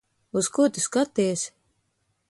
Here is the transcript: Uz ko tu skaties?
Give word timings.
Uz 0.39 0.47
ko 0.55 0.63
tu 0.77 0.83
skaties? 0.85 1.47